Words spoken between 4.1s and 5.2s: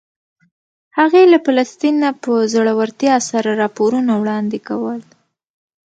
وړاندې کول.